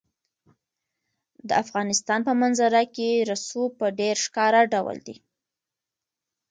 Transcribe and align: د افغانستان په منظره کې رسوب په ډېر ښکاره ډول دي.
د 1.47 1.49
افغانستان 1.63 2.19
په 2.27 2.33
منظره 2.41 2.83
کې 2.95 3.09
رسوب 3.29 3.69
په 3.81 3.87
ډېر 3.99 4.15
ښکاره 4.25 4.61
ډول 4.73 4.97
دي. 5.07 5.15